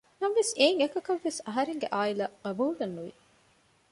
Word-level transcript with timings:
ނަމަވެސް 0.21 0.53
އެއިން 0.57 0.79
އެކަކަށްވެސް 0.81 1.39
އަހަރެންގެ 1.45 1.87
އާއިލާ 1.93 2.25
ޤަބޫލެއް 2.45 2.95
ނުވި 2.95 3.13